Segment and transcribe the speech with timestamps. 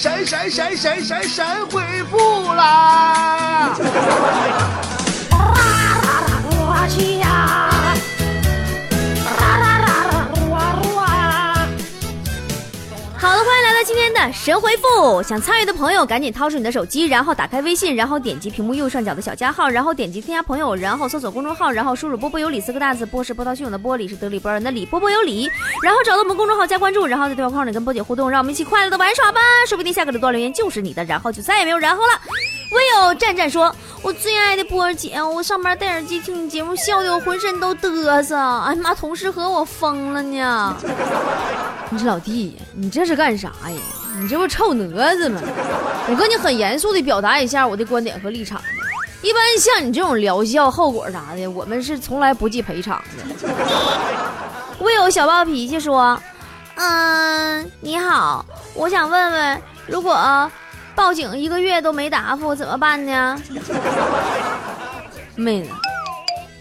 [0.00, 3.76] 闪闪闪闪闪闪，恢复啦。
[14.32, 15.22] 神回复。
[15.22, 25.48] 想参与的朋友，赶紧掏出你的手机，然后打开微信，然后点击屏幕右上角的小加号，然后点击添加朋友，然后搜索公众号，然后输入“波波有理”四个大字，波是波涛汹涌的波，理是得理不饶人的理，波波有理，
[25.82, 29.40] 然后找到我们公众号加关注，然后在对话框里跟波姐互动，让我们一起快乐的玩耍吧。
[29.68, 32.20] 说不定下个的段留言就是你的，然后就再也没有然后了。
[32.72, 38.36] 唯有战战说：“我最爱的波儿姐，我上班戴耳机听你节目，笑得我浑身都嘚瑟。
[38.36, 40.76] 哎妈，同事和我疯了呢！
[41.90, 43.76] 你这老弟，你这是干啥呀？
[44.20, 45.40] 你这不臭蛾子吗？
[46.08, 48.60] 我跟你很严肃的表达一下我的观点和立场。
[49.22, 53.24] 一般像你这种疗效后果啥的，我们是从来不计赔偿的。”
[54.78, 56.20] 我有小暴脾气说
[56.76, 60.50] ：“嗯，你好，我想问问，如果……”
[60.92, 63.40] 报警一个月都没答复，怎么办呢？
[65.34, 65.70] 妹子，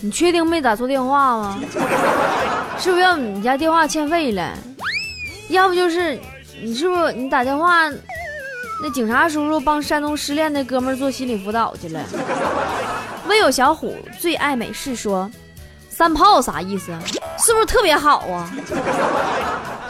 [0.01, 1.59] 你确定没打错电话吗？
[2.79, 4.53] 是不是要你家电话欠费了？
[5.49, 6.17] 要不就是
[6.61, 7.89] 你是不是你打电话，
[8.81, 12.03] 那警察叔叔帮山东失恋的哥们做心理辅导去了？
[13.27, 15.29] 唯有小虎最爱美式说，
[15.89, 16.91] 三炮啥意思？
[17.37, 18.51] 是不是特别好啊？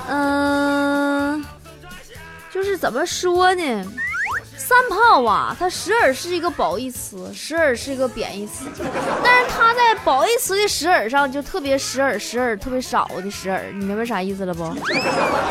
[0.09, 1.45] 嗯，
[2.52, 3.86] 就是怎么说呢？
[4.60, 8.66] 三炮啊，它时而是一个褒义词，时而是一个贬义词，
[9.24, 14.72] 但是它在褒义词的时而上就特别时而时而特别少的时而，你明白啥意思了不？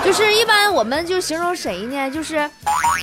[0.05, 2.11] 就是一般我们就形容谁呢？
[2.11, 2.48] 就是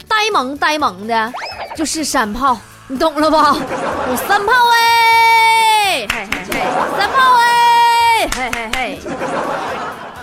[0.08, 1.34] 呆萌呆萌的，
[1.76, 3.54] 就是山炮，你懂了吧？
[3.54, 6.62] 我三炮哎，嘿嘿嘿，
[6.98, 9.00] 三炮哎，嘿嘿嘿。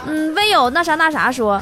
[0.06, 1.60] 嗯，唯有那啥那啥说。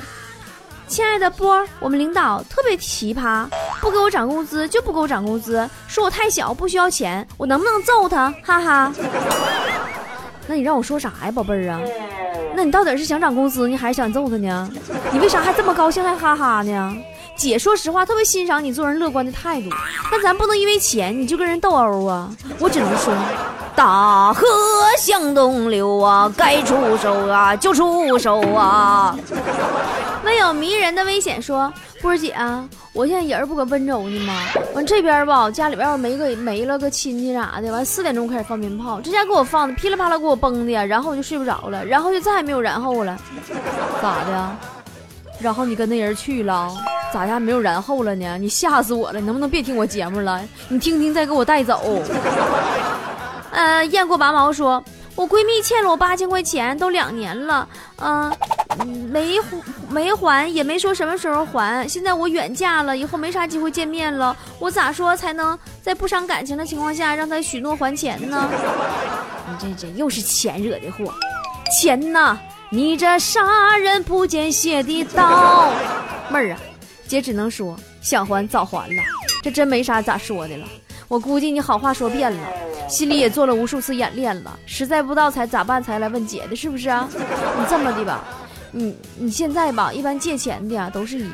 [0.86, 3.46] 亲爱的波，我们领导特别奇葩，
[3.90, 8.32] 不给我涨工资就不给我涨工资，说我太小不需要钱，我能不能揍他？
[8.44, 8.92] 哈哈。
[10.46, 11.80] 那你让我说啥呀，宝贝儿啊？
[12.54, 14.70] 那你到底是想涨工资，你还是想揍他呢？
[15.10, 16.96] 你为啥还这么高兴还哈哈呢？
[17.34, 19.68] 姐，说实话，特别欣赏你做人乐观的态度，
[20.08, 22.30] 但咱不能因为钱你就跟人斗殴啊！
[22.60, 23.12] 我只能说，
[23.74, 24.46] 大河
[24.98, 29.16] 向东流啊，该出手啊就出手啊！
[30.30, 34.40] 没有迷人的危险，说波姐啊，我现在人不搁温州呢吗？
[34.76, 43.18] 完这边吧，家里边要没个没了个亲戚啥的，完四点钟开始放鞭炮，这家给我放的噼里啪啦给我崩的，然后我就睡不着了，然后就再也没有然后了，
[44.00, 44.56] 咋的？
[45.40, 46.70] 然后你跟那人去了，
[47.12, 48.38] 咋的没有然后了呢？
[48.38, 49.18] 你吓死我了！
[49.18, 50.40] 你能不能别听我节目了？
[50.68, 52.00] 你听听再给我带走。
[53.50, 54.80] 呃，雁过拔毛说，
[55.16, 57.66] 我闺蜜欠了我八千块钱，都两年了，
[57.96, 58.32] 嗯，
[58.84, 59.38] 没
[59.88, 61.88] 没还，也没说什么时候还。
[61.88, 68.48] 现在我远嫁了，以后没啥机会见面了，我咋说才能在不伤感情的情况下让他许诺还钱呢？
[69.48, 71.12] 你这这又是钱惹的祸，
[71.80, 72.38] 钱呐！
[72.72, 75.72] 你这杀人不见血的刀，
[76.30, 76.58] 妹儿啊，
[77.08, 79.02] 姐只能说想还早还了，
[79.42, 80.64] 这真没啥咋说的了。
[81.08, 82.48] 我估计你好话说遍了，
[82.88, 87.08] 心里也做了无数次演练了，实在不知道才咋办才来问姐的，是不是啊？
[87.12, 88.22] 你这么的吧，
[88.72, 91.26] 你你现在吧，一般借钱的呀都是爷。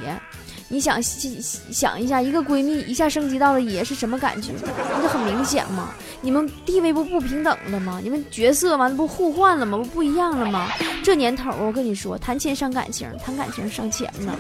[0.69, 4.51] 你想想一下，一个闺蜜一下升级到了爷是什么感觉？
[4.93, 8.01] 那就很明显嘛，你们地位不不平等了吗？
[8.03, 9.79] 你们角色完了不互换了吗？
[9.79, 10.69] 不不一样了吗？
[11.05, 14.35] 这年头我跟你说，谈钱伤感情，谈感情伤钱呢。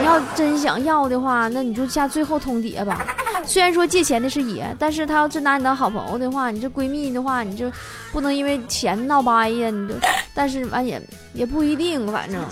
[0.00, 3.13] 你要真想要的话，那你就下最后通牒吧。
[3.46, 7.70] 虽然说借钱的是爷，但是他要真拿你当好朋友的话，你这闺蜜的话，你就
[8.12, 9.70] 不能因为钱闹掰呀。
[9.70, 9.94] 你就，
[10.34, 11.00] 但是完也
[11.32, 12.42] 也不一定，反正，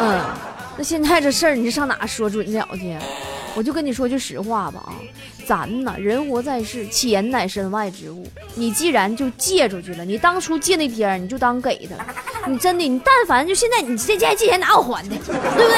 [0.00, 0.20] 嗯。
[0.78, 2.94] 那现在这事儿，你上哪说准了去？
[3.54, 4.92] 我就跟你说句实话吧啊，
[5.46, 8.26] 咱呐，人活在世，钱乃身外之物。
[8.54, 12.06] 你既然就借出去了，你当初借那天你就当给他了。
[12.46, 15.76] 你真的，你但凡就现在你这借借钱哪有还的，对不对？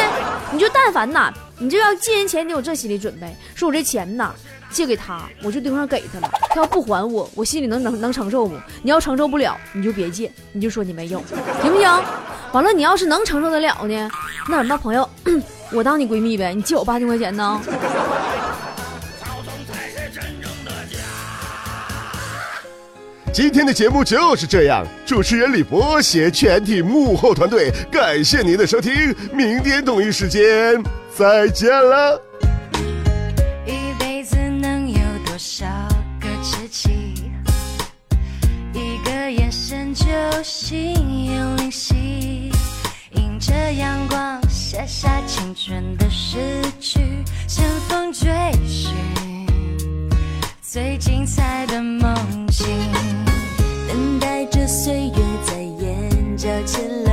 [0.50, 4.33] 你就但凡呐，你就要借人钱，你有这心理准备，说我这钱呐
[4.71, 6.31] 借给他，我就对方给他了。
[6.51, 8.55] 他要不还我，我心里能能能承受不？
[8.83, 11.23] 你要承受不了，你就别借，你就说你没有，
[11.63, 11.91] 行不行？
[12.53, 14.11] 完了，你要是能承受得了呢，
[14.49, 15.09] 那什么朋友，
[15.73, 17.61] 我当你闺蜜呗，你借我八千块钱呢。
[23.33, 30.83] 今天的节目就是这样主持人李博携全体幕后团队感谢您的收听明天同一时间
[31.15, 32.21] 再见了。
[33.67, 35.67] 一辈子能有多少
[36.21, 37.31] 个知己
[38.73, 40.07] 一个眼神就
[40.43, 42.51] 心有灵犀
[43.13, 46.39] 迎着阳光写下青春的诗
[46.81, 47.01] 句
[47.47, 48.31] 乘风追
[48.67, 48.95] 寻
[50.63, 52.15] 最精彩的梦
[52.49, 52.98] 境。
[56.49, 57.08] 要起来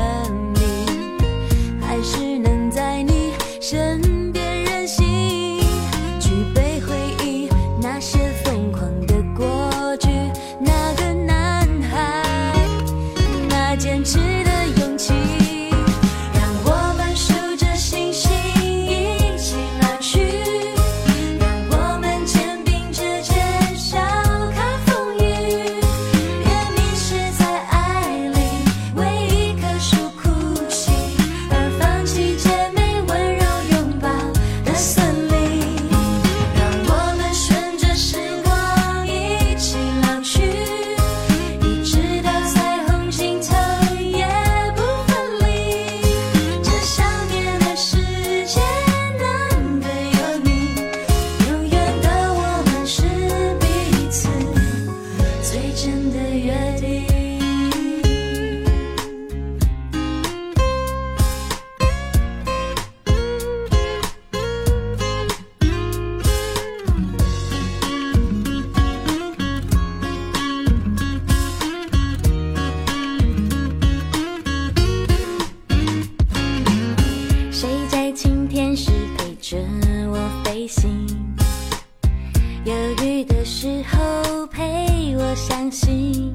[83.16, 86.34] 雨的时候陪我伤心，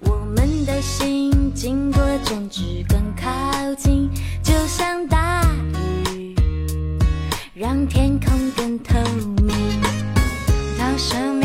[0.00, 4.10] 我们的心经过争执更靠近，
[4.42, 5.42] 就像大
[6.14, 6.34] 雨
[7.54, 8.98] 让天空更透
[9.42, 9.56] 明。
[10.78, 11.41] 到什？